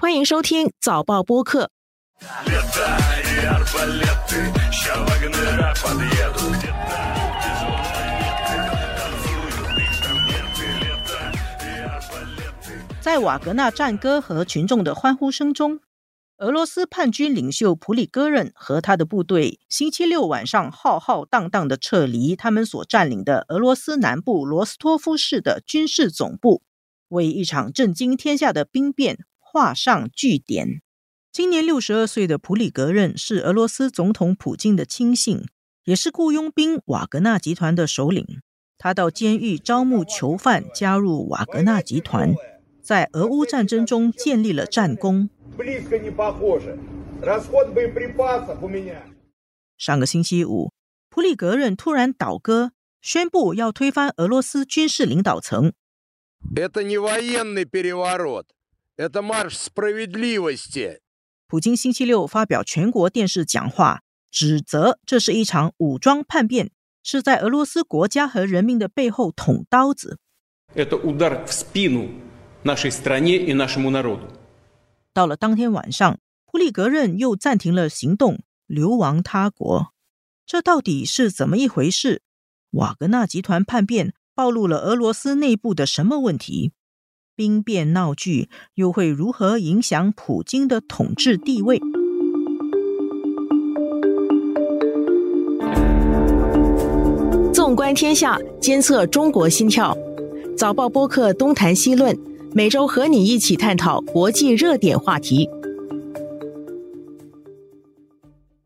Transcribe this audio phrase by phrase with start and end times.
[0.00, 1.70] 欢迎收听早报播客。
[13.02, 15.80] 在瓦格纳战歌和群众的欢呼声中，
[16.38, 26.62] 俄罗斯叛军领袖普里戈任和他的部队星期六晚上浩浩荡荡的撤离他们所占领的俄罗斯南部罗斯托夫市的军事总部，
[27.08, 29.18] 为一场震惊天下的兵变
[29.52, 30.80] 画上句点。
[31.32, 35.42] 今年六十二岁的普里格任是俄罗斯总统普京的亲信，
[35.84, 38.24] 也是雇佣兵瓦格纳集团的首领。
[38.78, 42.32] 他到监狱招募囚犯加入瓦格纳集团。
[42.80, 45.28] 在俄乌战争中建立了战功。
[49.76, 50.72] 上个星期五，
[51.08, 52.70] 普里格任突然倒戈，
[53.02, 55.72] 宣布要推翻俄罗斯军事领导层。
[61.48, 66.70] 普京星期六发表全国电视讲话，指责这是一场武装叛变，
[67.02, 70.18] 是在俄罗斯国家和人民的背后捅刀子。
[75.14, 79.94] 到了当天晚上，普里格任又暂停了行动，流亡他国。
[80.44, 82.20] 这到底是怎么一回事？
[82.72, 86.72] 瓦格纳集团叛变暴露了俄罗斯内部的什么问题？
[87.40, 91.80] 兵变闹剧又会如何影响普京的统治地位？
[97.50, 99.96] 纵观天下，监测中国心跳。
[100.54, 102.14] 早报播客东谈西论。
[102.52, 105.48] 每周和你一起探讨国际热点话题。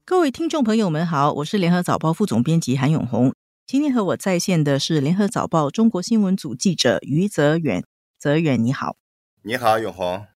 [0.05, 3.33] 各位听众朋友们好，我是联合早报副总编辑韩永红。
[3.69, 7.85] 今天和我在线的是联合早报中国新闻组记者于泽远。
[8.25, 8.97] 泽远你好，
[9.43, 10.27] 你好永红。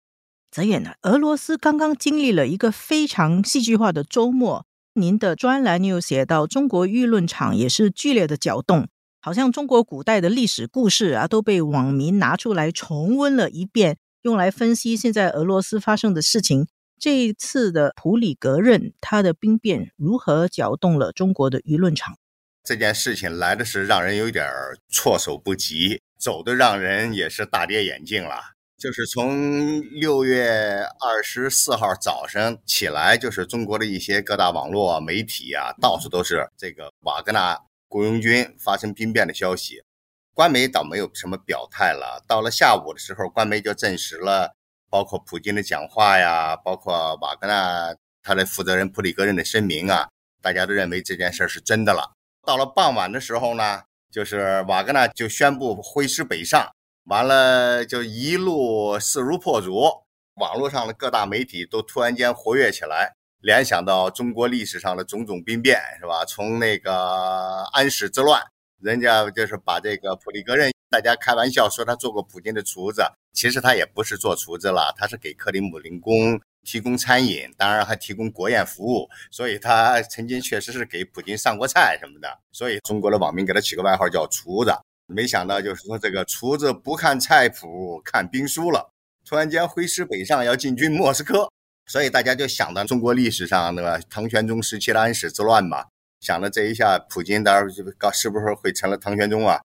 [0.51, 0.93] 泽远呢？
[1.05, 4.67] 俄罗斯刚刚经历了一个非常戏剧化的周末。
[4.93, 8.91] 您的专栏你有写到，中国舆论场也是剧烈的搅动。
[9.23, 16.67] 好像中国古代的历史故事啊，都被网民拿出来重温了一遍，用来分析现在俄罗斯发生的事情。
[17.01, 22.19] 这一次的普里格任他的兵变如何搅动了中国的舆论场？
[22.63, 24.47] 这件事情来的是让人有点
[24.91, 28.41] 措手不及，走的让人也是大跌眼镜了。
[28.77, 37.59] 就是从六月二十四号早上起来，就是中国的一些各大网络媒体啊，到处都是这个瓦格纳。
[37.91, 39.83] 雇佣军发生兵变的消息，
[40.35, 42.23] 官媒倒没有什么表态了。
[42.29, 44.55] 到了下午的时候，官媒就证实了，
[44.91, 50.11] 包括普京的讲话呀，包括瓦格纳他的负责人普里戈任的声明啊，
[50.43, 52.13] 大家都认为这件事是真的了。
[52.47, 56.71] 到了傍晚的时候呢，就是瓦格纳就宣布挥师北上，
[57.05, 59.83] 完了就一路势如破竹，
[60.35, 63.15] 网络上的各大媒体都突然间活跃起来。
[63.41, 66.25] 联想到中国历史上的种种兵变，是吧？
[66.25, 68.43] 从那个安史之乱，
[68.81, 73.03] 人家就是把这个普里戈任，大家开玩笑说他做过普京的厨子，
[73.33, 82.29] 其实他也不是做厨子了，他是给克里姆林宫提供餐饮，当然还提供国宴服务，所以他曾经确实是给普京上过菜什么的。
[82.53, 84.73] 所以中国的网民给他起个外号叫厨子。
[85.07, 88.93] 没想到就是说这个厨子不看菜谱，看兵书了，
[89.25, 91.51] 突然间挥师北上要进军莫斯科。
[91.87, 95.87] 所以大家就想到中国历史上那个唐玄宗时期的安史之乱嘛，
[96.21, 99.59] 想着这一下普京到时候是不是会成了唐玄宗啊？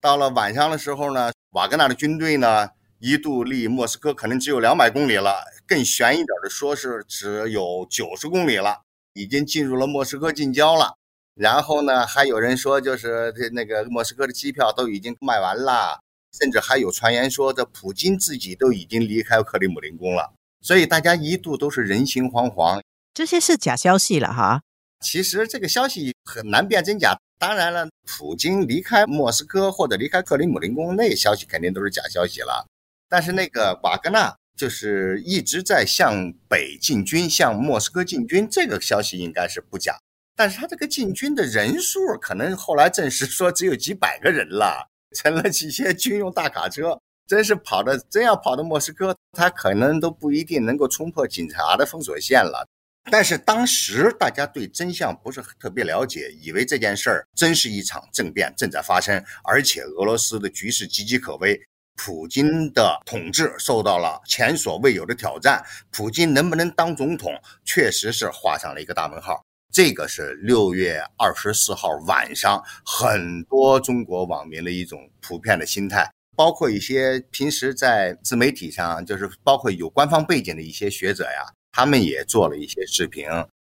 [0.00, 2.68] 到了晚上的时候呢，瓦格纳的军队呢
[3.00, 8.82] 一度离莫斯科可能只有两百公里了，更悬一点的说是只有九十公里了，
[9.12, 10.96] 已经进入了莫斯科近郊了。
[11.34, 16.00] 然后呢，还有人说就是这那个莫斯科的机票都已经卖完了，
[16.36, 20.32] 甚至还有传言说这普京自己都已经离开克里姆林宫了。
[20.60, 22.82] 所以大家一度都是人心惶惶，
[23.14, 24.62] 这些是假消息了哈。
[25.00, 27.16] 其实这个消息很难辨真假。
[27.38, 32.66] 当然了，普京离开莫斯科或者离开克里姆林宫，那消息肯定都是假消息了。
[33.08, 39.96] 但是那个瓦格纳就是一直在向北进军，向莫斯科进军，这个消息应该是不假。
[40.36, 47.00] 但是他这个进军的人数，可能后来证实说只有几百个人了，成了几些军用大卡车。
[47.26, 52.66] 真是跑的，真要跑到莫斯科，他可能都不一定能够冲破警察的封锁线了。
[53.10, 61.60] 但是当时大家对真相不是特别了解，以为这件事儿真是一场政变正在发生，而且俄罗斯的局势岌岌可危，
[61.98, 67.34] 普京的统治受到了前所未有的挑战，普京能不能当总统，
[67.64, 69.44] 确实是画上了一个大问号。
[69.70, 76.08] 这个是六月二十四号晚上很多中国网民的一种普遍的心态。
[76.34, 83.26] 包括一些平时在自媒体上，就是包括有官方背景的一些学者呀，他们也做了一些视频，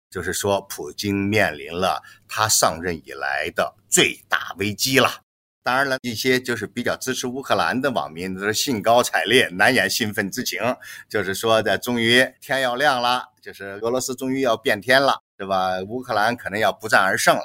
[0.10, 5.22] 就是说普京面临了他上任以来的最大危机了。
[5.64, 10.60] 当然了，一些就是比较支持乌克兰的网民都是兴高采烈、难掩兴奋之情，
[11.08, 15.80] 就是说的终于天要亮了，就是俄罗斯终于要变天了，对吧？
[15.88, 17.44] 乌克兰可能要不战而胜了。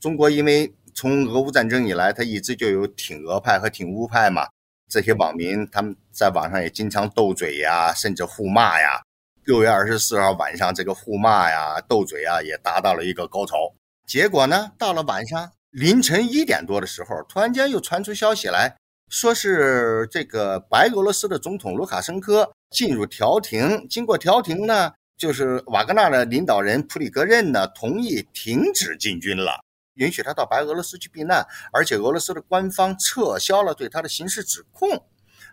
[0.00, 4.48] 中国因为从俄乌战争以来，它一直就有挺俄派和挺乌派嘛，
[4.88, 9.02] 这些网民他们在网上也经常斗嘴呀，甚至互骂呀。
[9.44, 13.74] 六月二十四号晚上，这个互骂呀、斗嘴啊也达到了一个高潮。
[14.06, 15.52] 结果呢，到了晚上。
[15.76, 18.74] 凌晨一点多的时候，突然间又传出消息来
[19.10, 29.60] 说是这个白俄罗斯的总统卢卡申科进入调停，经过调停呢，就是瓦格纳的领导人普里戈任呢同意停止进军了，
[29.96, 34.88] 允许他到白俄罗斯去避难，而且俄罗斯的官方撤销了对他的刑事指控，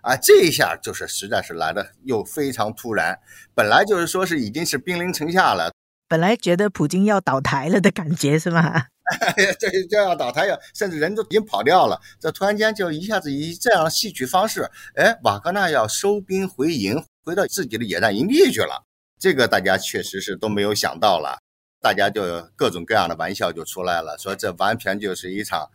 [0.04, 3.20] 啊，这一下就是实在是来的又非常突然，
[3.54, 5.74] 本来就是说是已经是兵临城下了，
[6.08, 8.86] 本来觉得普京要倒台了的感觉是吗？
[9.60, 12.00] 这这要倒台，要甚至人都已经跑掉了。
[12.20, 18.86] 这突然间就一下子以这样的戏曲方式，哎，瓦格纳要收兵回营，回到自己的野战营地去了。
[19.20, 21.40] 这个大家确实是都没有想到了，
[21.82, 25.70] 大家就各种各样的玩笑就出来了，说这完全就是一场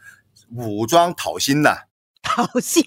[0.55, 1.76] 武装讨薪呐。
[2.20, 2.85] 讨薪，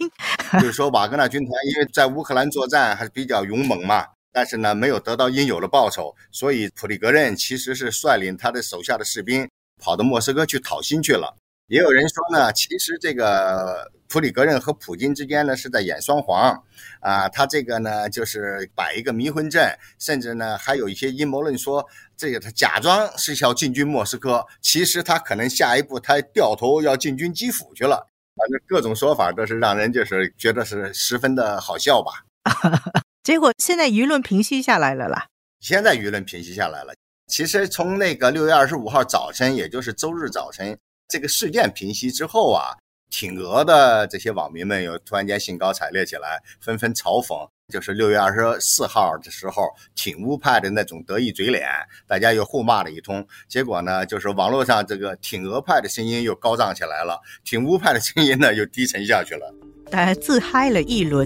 [0.59, 9.49] 就是说瓦格纳军团因为在乌克兰作战还是比较勇猛嘛，但是呢没有得到应有的报酬，所以普里格任其实是率领他的手下的士兵。
[9.81, 11.35] 跑到莫斯科去讨薪去了，
[11.67, 16.63] 也有人说呢，其实这个普里格任和普京之间呢是在演双簧，
[16.99, 21.85] 啊，他这个呢就是摆一个迷魂阵，甚至呢还有一些阴谋论说，
[22.15, 28.05] 这个他假装是要进军莫斯科，其实他可能下一步他掉头要进军基辅去了，
[28.35, 32.25] 反正各种说法都是让人就是觉得是十分的好笑吧。
[33.23, 35.27] 结果现在舆论平息下来了啦，
[35.59, 36.93] 现在舆论平息下来了。
[37.31, 42.75] 其实从那个六月二十五号早晨，也就是周日早晨，这个事件平息之后啊，
[43.09, 51.69] 挺俄的这些网民们又突然间兴高采烈起来，纷纷嘲讽，就是六月二十四号的时候，挺乌派的那种得意嘴脸，
[52.05, 53.25] 大家又互骂了一通。
[53.47, 59.55] 结果呢，就是网络上这个挺俄派的声音又高涨起来了，挺乌派的声音呢又低沉下去了，
[59.89, 61.25] 大家自嗨了一轮。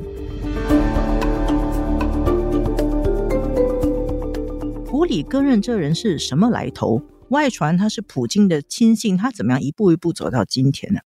[4.97, 7.01] 普里戈任这人是什么来头？
[7.27, 11.01] 外传他是普京的亲信，他怎么样一步一步走到今天呢？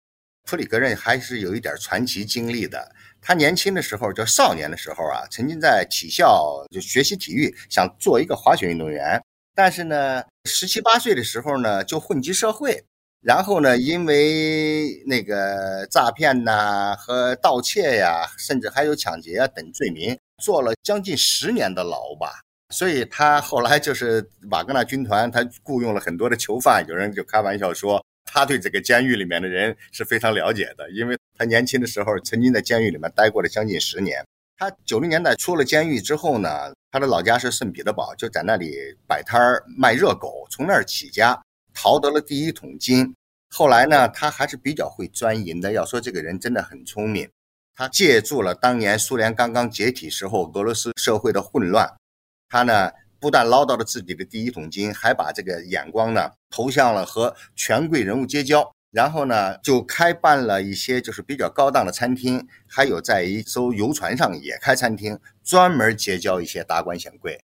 [0.45, 2.95] 普里戈任还是有一点传奇经历的。
[3.21, 9.23] 他年轻的时候，就少年的时候啊，曾经在体校就学习体育，想做一个滑雪运动员。
[9.55, 12.83] 但是呢，十七八岁的时候呢，就混迹社会，
[13.21, 22.41] 然后呢，因为那个诈骗呐和盗窃呀，甚至还有抢劫啊等罪名，坐了将近十年的牢吧。
[22.71, 26.85] 所以他后来就是瓦格纳军团，他雇佣了很多的囚犯。
[26.89, 34.25] 有人就开玩笑说，他对这个监狱里面的人是非常了解的，因为他年轻的时候曾经在监狱里面待过了将近十年。
[34.57, 38.75] 他九零年代出了监狱之后呢，他的老家是圣彼得堡，就在那里
[39.07, 39.41] 摆摊
[39.77, 41.41] 卖热狗，从那儿起家，
[41.75, 43.15] 淘得了第一桶金。
[43.51, 45.73] 后来呢，他还是比较会钻营的。
[45.73, 47.29] 要说这个人真的很聪明，
[47.77, 51.89] 他借助了当年苏联刚刚解体时候俄罗斯社会的混乱。
[52.49, 67.41] 他呢，不但捞到了自己的第一桶金，还把这个眼光呢投向了和权贵人物结交，然后呢，就开办了一些就是比较高档的餐厅，还有在一艘游船上也开餐厅，专门结交一些达官显贵。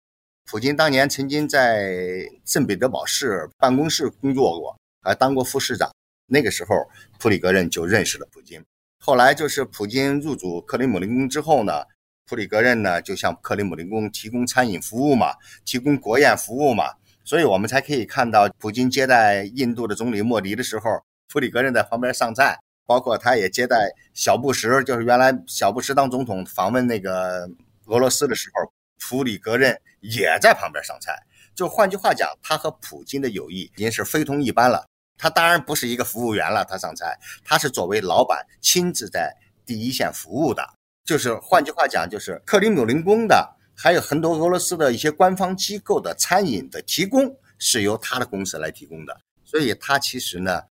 [0.45, 5.89] 普京当年曾经在圣彼得堡市办公室工作过，还当过副市长。
[6.27, 8.63] 那个时候，普里戈任就认识了普京。
[8.99, 11.85] 后来就是普京入主克里姆林宫之后呢。
[12.29, 15.33] 普里格任呢，就向克里姆林宫提供餐饮服务嘛，
[15.65, 16.93] 提供国宴服务嘛，
[17.25, 27.49] 所以我们才可以看到普京接待印度的总理莫迪的时候，普里格任在旁边上菜，包括他也接待小布什，就是原来小布什当总统访问那个
[27.87, 31.17] 俄罗斯的时候，普里格任也在旁边上菜。
[31.55, 34.85] 就换句话讲，他和普京的友谊已经是非同一般了。
[35.17, 40.63] 他当然不是一个服务员了，他上菜，他是作为老板亲自在第一线服务的。
[41.09, 50.61] 就是换句话讲，就是克里姆林宫的，还有很多俄罗斯的一些官方机构的餐饮的提供是由他的公司来提供的，所以他其实呢，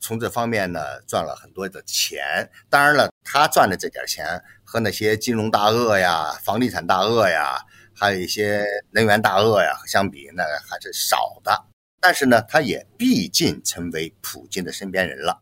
[0.00, 2.50] 从这方面呢赚了很多的钱。
[2.68, 7.56] 当然了，他赚的这点钱和那些金融大鳄呀、房地产大鳄呀，
[7.94, 11.64] 还有一些能源大鳄呀相比，那还是少的。
[12.00, 15.40] 但是呢，他也毕竟成为普京的身边人了。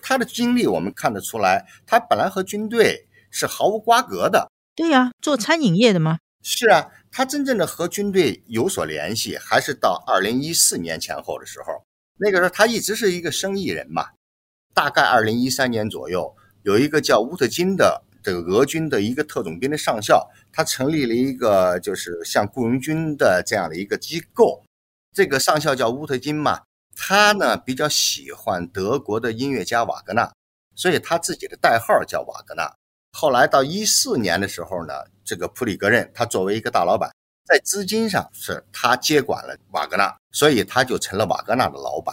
[0.00, 3.06] 他的经历我们看得出来，他本来和军队。
[3.34, 4.48] 是毫无瓜葛的。
[4.76, 6.18] 对呀，做餐饮业的吗？
[6.40, 11.84] 是啊，他真正的和军队有所联系，还是到二零一四年前后的时候。
[12.16, 14.10] 那个时候他一直是一个生意人嘛。
[14.72, 24.62] 大概二零一三年左右，有一个叫乌特金的这个俄军的一个特种兵的上校，他成立了一个就是像雇佣军的这样的一个机构。
[25.12, 26.62] 这个上校叫乌特金嘛，
[26.96, 30.32] 他呢比较喜欢德国的音乐家瓦格纳，
[30.74, 32.74] 所以他自己的代号叫瓦格纳。
[33.16, 34.92] 后来到一四年的时候呢，
[35.24, 37.08] 这个普里格任他作为一个大老板，
[37.46, 42.12] 在资金上是他接管了瓦格纳，所以他就成了瓦格纳的老板。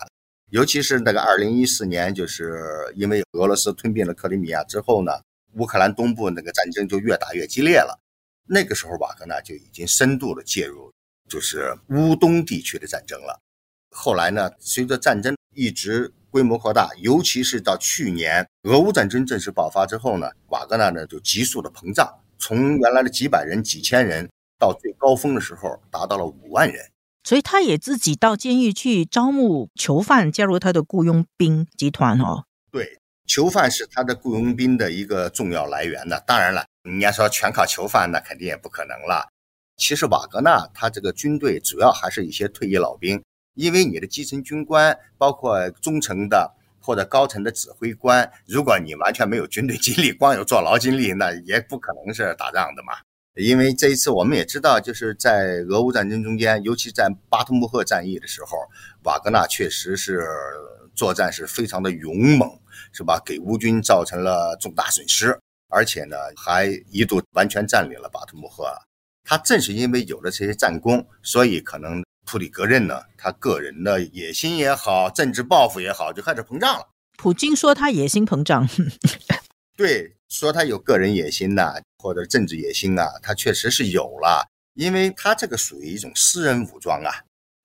[0.52, 5.12] 尤其是那个二零一四年，就是因为俄罗斯吞并了克里米亚之后呢，
[5.54, 8.00] 乌克兰东部那个战争就越打越激烈了。
[8.48, 10.94] 那个时候，瓦格纳就已经深度的介入，
[11.28, 13.42] 就是乌东地区的战争了。
[13.90, 22.10] 后来呢，随着战争一直规模扩大，尤其是到去年俄乌战争正式爆发之后呢，瓦格纳呢就急速的膨胀，
[22.40, 26.90] 从原来的几百人、几千人，到最高峰的时候达到了五万人。
[27.24, 32.46] 所以他也自己到监狱去招募囚犯，加入他的雇佣兵集团哦。
[32.72, 32.98] 对，
[33.28, 36.20] 囚犯是他的雇佣兵的一个重要来源呢。
[36.26, 39.28] 当然了，你要说全靠囚犯，那肯定也不可能了。
[39.78, 43.22] 其实瓦格纳他这个军队主要还是一些退役老兵，
[43.56, 52.94] 因为你的基层军官，包括中层的或者高层的指挥官，如果你完全没有军队经历，光有坐牢经历，那也不可能是打仗的嘛。
[53.36, 58.58] 因为这一次我们也知道，就是在俄乌战争中间，尤其在巴图穆赫战役的时候，
[59.04, 60.22] 瓦格纳确实是
[60.94, 62.50] 作战是非常的勇猛，
[62.92, 63.22] 是吧？
[63.26, 65.40] 给乌军造成了重大损失，
[65.70, 68.66] 而且呢，还一度完全占领了巴图穆赫。
[69.24, 76.88] 他正是因为有了这些战功，所以可能普里格任呢，他个人的野心也好，政治抱负也好，就开始膨胀了。
[77.18, 78.66] 普京说他野心膨胀，
[79.76, 81.74] 对，说他有个人野心呐。
[82.02, 87.12] 或者政治野心啊，他确实是有了，因为他这个属于一种私人武装啊。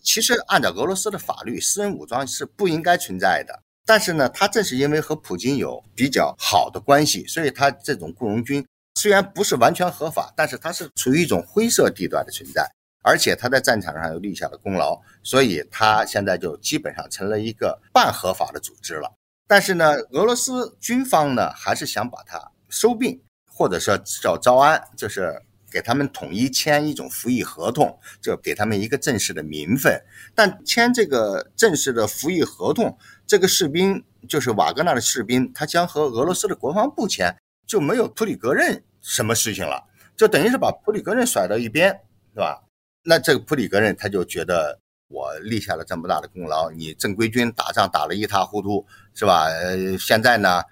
[0.03, 3.63] 其实按照俄罗斯的法律，私人武装是不应该存在的。
[3.87, 12.69] 但是呢，他正是因为和普京有比较好的关系，所以他这种雇佣军虽然不是完全合法，但是他是处于一种灰色地段的存在。
[13.07, 19.15] 而且他在战场上又立下了功劳，所以他现在就基本上成了一个半合法的组织了。
[19.47, 23.23] 但是呢，俄罗斯军方呢还是想把它收并。
[23.59, 25.35] 或者说叫招安，就是
[25.71, 29.99] 给他们统一签一种服役合同，就给他们一个正式的名分。
[30.35, 37.35] 但签这个正式的服役合同，这个士兵就是瓦格纳的士兵，他将和俄罗斯的国防部签，
[37.67, 39.83] 就没有普里格任什么事情了，
[40.19, 41.89] 就等于是把普里格任甩到一边，
[42.35, 42.63] 是吧？
[43.07, 48.85] 那这个普里格任他就觉得我立下了这么大的功劳，你正规军打仗打得一塌糊涂，
[49.15, 49.45] 是吧？
[49.45, 50.63] 呃，现在呢？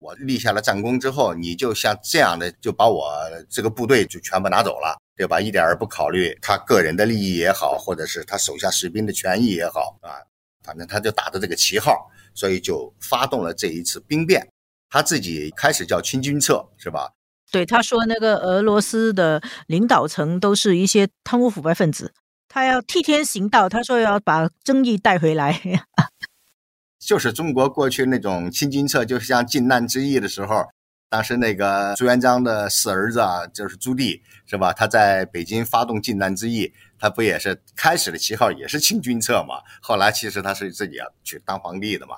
[0.00, 3.10] 我立下了战功之后，你就像这样的就把我
[3.48, 5.40] 这个部队就全部拿走了，对吧？
[5.40, 10.20] 一点儿不考虑他个人的利益也好，或者是他手下士兵的权益也好啊，
[10.62, 14.46] 反正他就打着这个旗号，所以就发动了这一次兵变。
[14.90, 17.10] 他自己开始叫清君侧，是吧？
[17.54, 22.12] 对，他说那个俄罗斯的领导层都是一些贪污腐败分子，
[22.48, 25.60] 他要替天行道，他说要把正义带回来。
[26.98, 30.64] 就是中国过去那种清君侧，就像靖难之役的时候，
[31.08, 34.72] 当时那个朱元璋的四儿子啊，就是朱棣，是吧？
[34.72, 39.62] 他在北京发动靖难之役，他不也是开始的旗号也是清君侧嘛？
[39.80, 42.16] 后来其实他是自己要去当皇帝的嘛。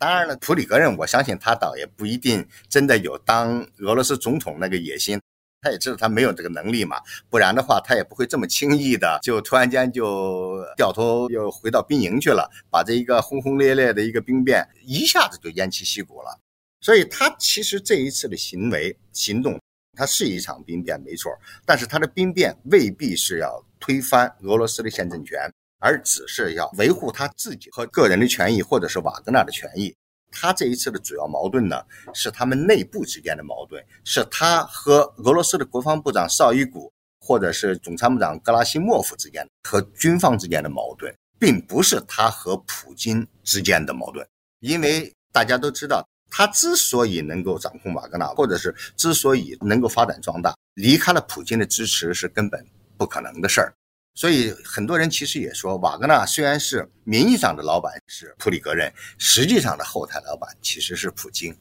[0.00, 5.20] 当然了，普里格任，我相信他倒也不一定真的有当俄罗斯总统那个野心。
[5.60, 6.96] 他也知道他没有这个能力嘛，
[7.28, 16.40] 不然的话他也不会这么轻易的就突然间就掉头又回到兵营去了，把这一个轰轰烈烈的一个兵变一下子就偃旗息鼓了。
[16.80, 19.60] 所以他其实这一次的行为行动，
[19.98, 21.30] 他是一场兵变没错，
[21.66, 29.92] 但是他的兵变未必是要推翻俄罗斯的现政权，而只是要维护他自己和个人的权益，或者是瓦格纳的权益。
[30.30, 31.82] 他这一次的主要矛盾呢，
[32.14, 44.24] 是他们内部之间的矛盾，是他和俄罗斯的国防部长绍伊古，或者是总参谋长格拉西莫夫之间和军方之间的矛盾，并不是他和普京之间的矛盾。
[44.60, 52.64] 因为大家都知道，他之所以能够掌控瓦格纳，或者是之所以能够发展壮大，离开了普京的支持是根本
[52.96, 53.74] 不可能的事儿。
[54.14, 61.56] 所以很多人其实也说，瓦格纳虽然是名义上的老板是普里格任，实际上的后台老板其实是普京，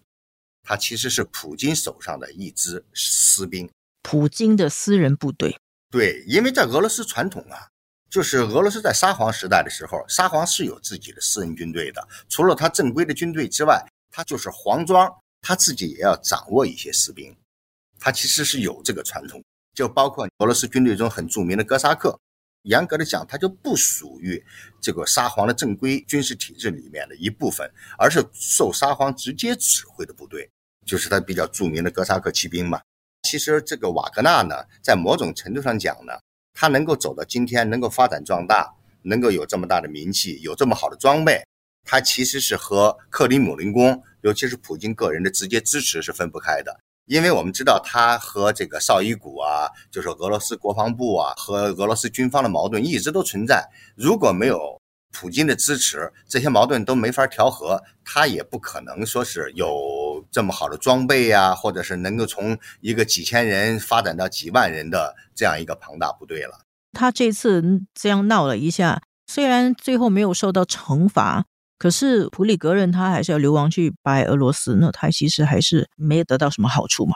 [0.64, 3.70] 他其实是普京手上的一支私兵，
[4.02, 5.58] 普京的私人部队。
[5.90, 7.70] 对，因为在俄罗斯传统啊，
[8.10, 15.10] 就是俄罗斯在沙皇时代的时候，沙皇是有自己的私人军队的，除了他正规的军队之外，他就是皇庄，
[15.42, 17.34] 他自己也要掌握一些士兵。
[18.00, 19.42] 他其实是有这个传统，
[19.74, 22.20] 就包括俄罗斯军队中很著名的哥萨克。
[22.64, 24.44] 严格的讲，它就不属于
[24.82, 30.50] 这个沙皇的正规军事体制里面的一部分，而是受沙皇直接指挥的部队，
[30.86, 32.82] 就是他比较著名的哥萨克骑兵嘛。
[33.24, 36.14] 其实这个瓦格纳呢，在某种程度上讲呢，
[36.54, 38.74] 他能够走到今天，能够发展壮大，
[39.04, 41.46] 能够有这么大的名气，有这么好的装备，
[41.84, 46.80] 他其实是和克里姆林宫，尤其是普京个人的直接支持是分不开的。
[47.10, 53.68] 因为我们知道，他和这个绍伊古啊，就是俄罗斯国防部啊，和俄罗斯军方的矛盾一直都存在。
[53.96, 54.80] 如果没有
[55.12, 66.60] 普京的支持，这些矛盾都没法调和，他也不可能说是有这么好的装备呀，或者是能够从一个几千人发展到几万人的这样一个庞大部队了。
[66.94, 71.46] 他这次这样闹了一下，虽然最后没有受到惩罚。
[71.80, 77.16] 可是普里格人他还是要流亡去白俄罗斯，那他其实还是没有得到什么好处嘛。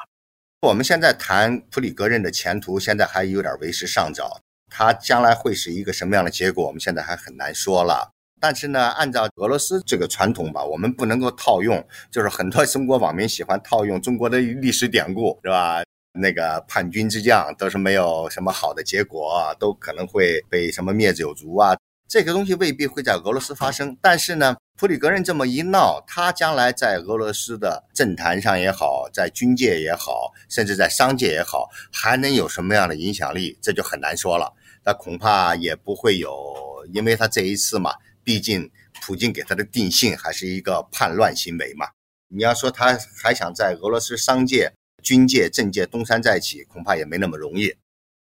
[0.62, 4.40] 我们现在谈普里格人的前途，现在还有点为时尚早，
[4.72, 8.12] 他将来会是一个什么样的结果，我们现在还很难说了。
[8.40, 15.84] 但是呢，按照俄罗斯这个传统吧，我们不能够套用，就是很多中国网民喜欢套用中国的历史典故，是吧？
[16.14, 21.76] 那个叛军之将都是没有什么好的结果，都可能会被什么灭子有族啊。
[22.14, 34.54] 这个东西未必会在俄罗斯发生，但是呢，普里格人这么一闹，他将来在俄罗斯的政坛上也好，在军界也好，甚至在商界也好，还能有什么样的影响力，这就很难说了。
[34.86, 38.70] 那恐怕也不会有，因为他这一次嘛，毕竟
[39.02, 41.88] 普京给他的定性还是一个叛乱行为嘛。
[42.28, 47.74] 你要说他还想在俄罗斯商界、军界、政界东山再起，恐怕也没那么容易。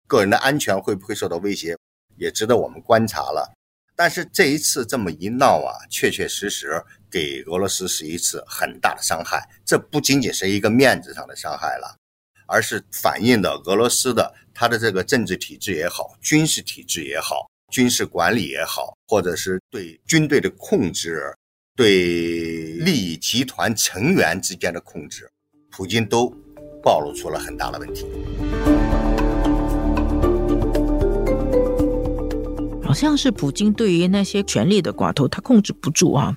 [0.05, 1.75] 个人的安全会不会受到威胁，
[2.17, 3.55] 也值得我们观察了。
[4.01, 9.45] 但是这一次这么一闹啊，确确实实给俄罗斯是一次很大的伤害。
[9.65, 11.97] 这不仅仅是一个面子上的伤害了，
[12.47, 21.35] 而是反映的俄罗斯的它的这个政治体制也好，军事体制也好，军事管理也好，或者是对军队的控制，
[21.75, 25.29] 对利益集团成员之间的控制，
[25.69, 26.33] 普京都
[26.81, 28.05] 暴露出了很大的问题。
[32.89, 36.35] 好像是普京对于那些权力的寡头，他控制不住啊。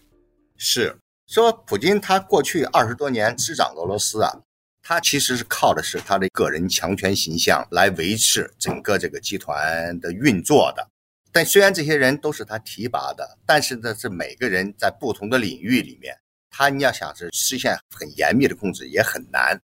[0.58, 4.30] 是说普京他过去二十多年执掌俄罗斯啊，
[4.82, 10.86] 他其实是靠的是他的个人强权形象来维持整个这个集团的运作的。
[11.32, 16.14] 但虽然这些人都是他提拔的，但是呢，是每个人在不同的领域里面，
[16.50, 19.58] 他你要想是实现很严密的控制也很难。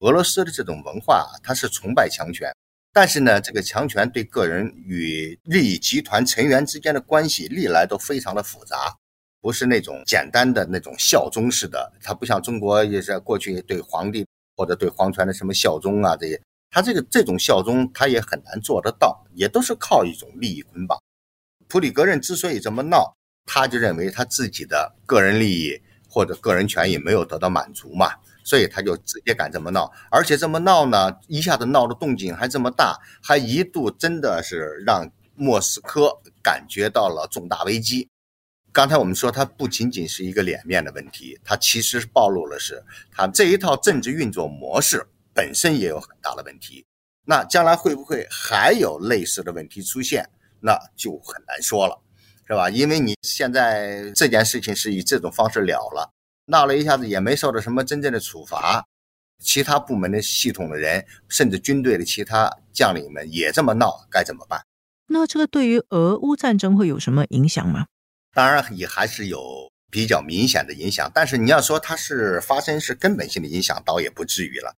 [0.00, 2.52] 俄罗斯的这种文化，它是崇拜强权。
[2.94, 8.94] 但是呢，这个强权对个人与利益集团成员之间的关系历来都非常的复杂，
[9.40, 11.90] 不是那种简单的那种效忠式的。
[12.02, 14.26] 它不像中国也是过去对皇帝
[14.56, 16.38] 或者对皇权的什么效忠啊这些，
[16.70, 21.00] 他这个这种效忠他也很难做得到，也都是靠一种利益捆绑。
[21.68, 28.16] 普里格任之所以这么闹，他就认为他自己的个人利益或者个人权益没有得到满足嘛。
[28.44, 38.08] 所以他就直接敢这么闹，而且这么闹呢，一下子闹的动静还这么大，还一度真的是让莫斯科感觉到了重大危机。
[38.72, 46.84] 刚才我们说，它不仅仅是一个脸面的问题，它其实暴露了是它这一套政治运作模式本身也有很大的问题。
[47.24, 50.28] 那将来会不会还有类似的问题出现，
[50.60, 51.96] 那就很难说了，
[52.46, 52.68] 是吧？
[52.70, 56.10] 因为你现在这件事情是以这种方式了了。
[56.46, 58.86] 闹了一下子也没受到什么真正的处罚，
[59.42, 64.64] 其他部门的系统的人，甚至军队的其他将领们也这么闹，该怎么办？
[65.08, 67.86] 那这个对于俄乌战争会有什么影响吗？
[68.32, 74.74] 当然也还是有比较明显的影响，但是你要说它是发生是根本性的影响，倒也不至于了。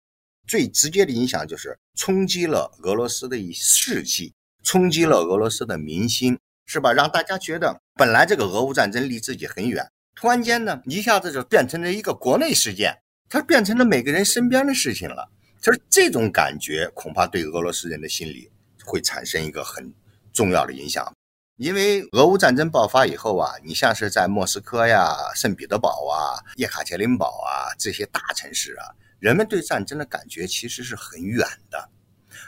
[0.49, 4.33] 最直接的影响就是冲击了俄罗斯的士气，
[4.65, 6.93] 冲击了俄罗斯的民心，是吧？
[6.93, 9.89] 让大家觉得本来这个俄乌战争离自己很远。
[10.23, 12.97] 突然间呢，一下子就变成了一个国内事件，
[13.29, 15.29] 它变成了每个人身边的事情了。
[15.61, 18.49] 就是这种感觉，恐怕对俄罗斯人的心理
[18.85, 19.93] 会产生一个很
[20.33, 21.13] 重要的影响。
[21.57, 31.89] 因为俄乌战争爆发以后啊，你像是在莫斯科呀、圣彼得堡啊、叶卡捷琳堡啊这些大城市啊，人们对战争的感觉其实是很远的。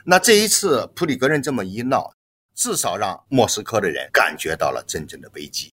[0.04, 2.14] 那这一次普里格人这么一闹，
[2.54, 5.72] 至少让莫斯科的人感觉到了真正的危机。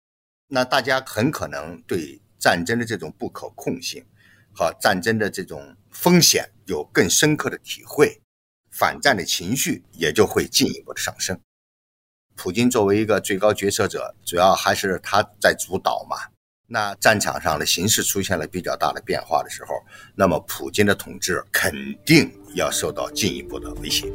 [0.52, 4.04] 那大家很可能对战争的这种不可控性
[4.52, 8.20] 和战争的这种风险有更深刻的体会，
[8.72, 11.40] 反战的情绪也就会进一步的上升。
[12.36, 16.18] 普京作为一个最高决策者，主要还是他在主导嘛。
[16.72, 19.76] 那战场上的形势出现了比较大的变化的时候，
[20.16, 21.72] 那么普京的统治肯
[22.04, 24.12] 定要受到进一步的威胁。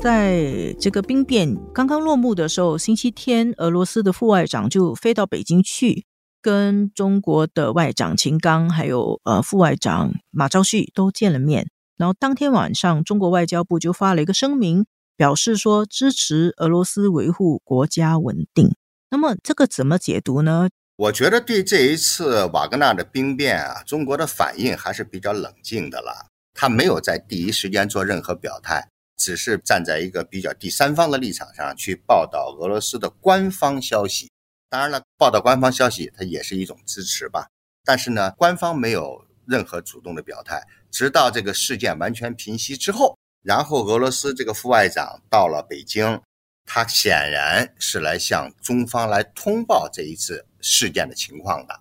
[0.00, 6.06] 在这个兵变刚刚落幕的时候，星期天，俄罗斯的副外长就飞到北京去，
[6.40, 11.68] 跟中国的外长秦刚还有呃副外长马朝旭都见了面。
[11.98, 14.86] 然后当天晚上，中国外交部就发了一个声明，
[15.18, 18.74] 表示说支持俄罗斯维护国家稳定。
[19.10, 20.70] 那么这个怎么解读呢？
[20.96, 26.28] 我觉得对这一次瓦格纳的兵变啊，中国的反应还是比较冷静的了。
[26.54, 28.88] 他没有在第一时间做任何表态。
[29.20, 34.30] 只是站在一个比较第三方的立场上去报道俄罗斯的官方消息，
[34.70, 37.48] 当然了，报道官方消息它也是一种支持吧。
[37.84, 46.22] 但是呢，官方没有任何主动的表态，直到这个事件完全平息之后，然后俄罗斯这个副外长到了北京，
[46.64, 51.80] 他显然是来向中方来通报这一次事件的情况的。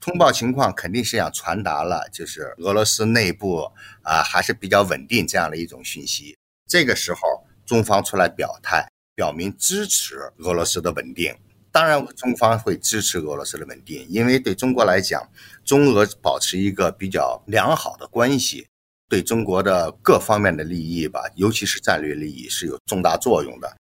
[0.00, 3.70] 通报情况肯定是想传达了，就是俄罗斯内部
[4.02, 6.38] 啊还是比较稳定这样的一种讯息。
[6.70, 7.20] 这个时候，
[7.66, 11.36] 中方出来表态，表明支持俄罗斯的稳定。
[11.72, 15.28] 当然，中方会支持俄罗斯的稳定，因为对中国来讲，
[15.64, 18.68] 中俄保持一个比较良好的关系，
[19.08, 23.76] 对中国的各方面的利益吧，尤其是战略利益是有重大作用的。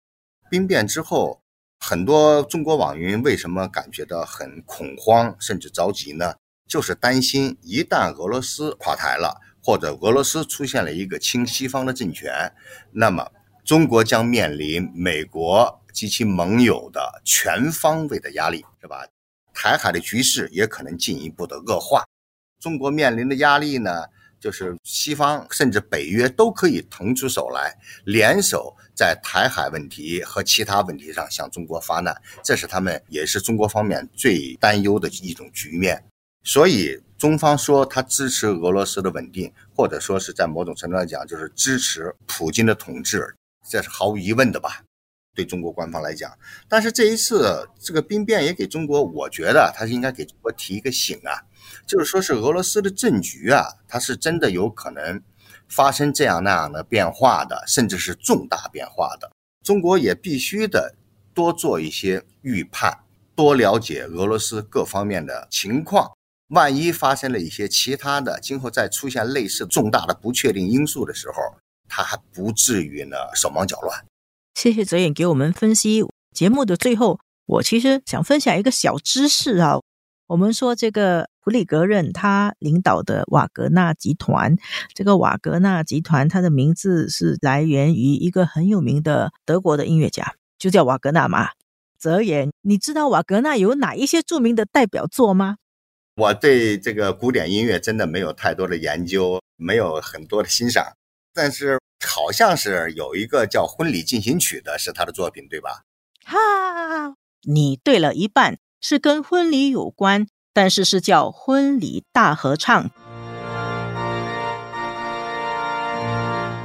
[0.50, 1.40] 兵变之后，
[1.80, 6.34] 很多中国网民为什么感觉到很恐慌，甚至着急呢？
[6.68, 9.40] 就是担心一旦俄罗斯垮台了。
[9.64, 12.52] 或者俄罗斯出现了一个亲西方的政权，
[12.92, 13.26] 那么
[13.64, 19.06] 中国将面临美国及其盟友的全方位的压力，是吧？
[19.54, 22.04] 台海的局势也可能进一步的恶化。
[22.60, 24.04] 中国面临的压力呢，
[24.38, 27.72] 就是西方甚至北约都可以腾出手来，
[28.04, 36.04] 联手在台海问题和其他问题上向中国发难，这是他们也是中国方面最担忧的一种局面。
[36.44, 37.00] 所以。
[37.16, 43.34] 中方说他支持俄罗斯的稳定，或者说是在某种程度上讲，就是支持普京的统治，
[43.66, 44.82] 这是毫无疑问的吧？
[45.34, 46.36] 对中国官方来讲，
[46.68, 51.40] 但是这一次这个兵变也给中国，我觉得他是应该给中国提一个醒啊，
[51.86, 55.22] 就是说是俄罗斯的政局啊，它是真的有可能
[55.68, 59.30] 发生这样那样的变化的，甚至是重大变化的。
[59.62, 60.94] 中国也必须的
[61.32, 62.98] 多做一些预判，
[63.34, 66.10] 多了解俄罗斯各方面的情况。
[66.54, 71.34] 万一发生了一些其他的，今后再出现类似重大的不确定因素的时候，
[71.88, 74.06] 他还不至于呢手忙脚乱。
[74.54, 76.02] 谢谢泽远给我们分析。
[76.32, 79.80] 节目的最后，我其实想分享一个小知识啊。
[80.26, 84.56] 我们说这个普里格任他领导的瓦格纳集团，
[84.94, 91.50] 这个瓦格纳集团它的名字是来源于一个很有名的德国的音乐家，就叫瓦格纳嘛。
[91.98, 95.56] 泽言，你知道瓦格纳有哪一些著名的代表作吗？
[96.16, 100.92] 我对这个古典音乐真的没有太多的研究，没有很多的欣赏，
[101.34, 105.82] 但是好像是有一个叫《婚礼进行曲》的，是他的作品，对吧？
[106.24, 112.84] 哈，你对了一半，是跟婚礼有关，但是是叫《婚礼大合唱》，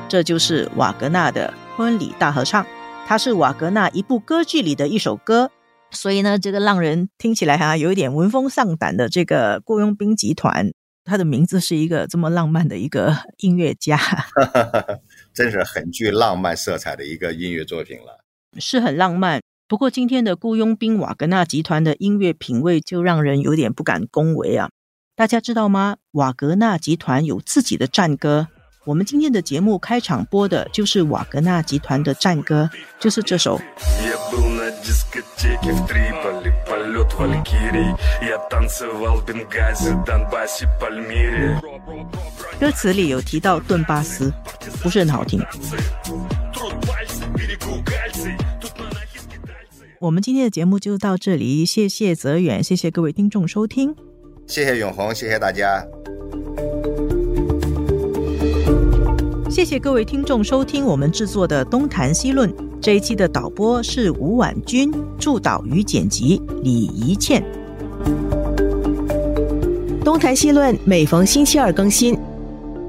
[0.08, 2.64] 这就是瓦格纳的《婚礼大合唱》，
[3.08, 5.50] 它是瓦格纳一部歌剧里的一首歌。
[5.92, 10.72] 所以呢，这个让人听起来哈有一点闻风丧胆的这个雇佣兵集团，
[11.04, 14.00] 它的名字是一个这么浪漫的一个音乐家，
[15.34, 18.24] 真是很具浪漫色彩的一个音乐作品了。
[18.60, 24.70] 是很浪漫，不过今天的雇佣兵瓦格纳集团的音乐品味就让人有点不敢恭维啊。
[25.16, 25.98] 大家知道吗？
[26.12, 28.48] 瓦格纳集团有自己的战歌。
[28.90, 32.68] 我们今天的节目开场播的就是瓦格纳集团的战歌，
[33.00, 33.62] 就是这首。
[42.60, 44.34] 歌词里有提到顿巴斯，
[44.82, 45.40] 不是很好听。
[50.00, 53.96] 我们今天的节目就到这里，谢谢泽远，谢谢各位听众收听，
[54.48, 55.86] 谢谢永红，谢谢大家。
[59.50, 62.48] 谢谢各位听众收听我们制作的《东谈西论》
[62.80, 67.44] 这一期的导播是吴婉君，助导与剪辑李怡倩。
[70.04, 72.16] 《东谈西论》每逢星期二更新，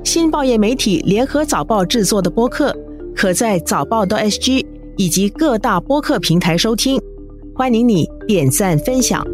[0.04, 2.76] 新报业媒体联合早报制作的播客，
[3.16, 4.62] 可在早报的 SG
[4.98, 7.00] 以及各大播客平台收听。
[7.54, 9.26] 欢迎你点赞分享。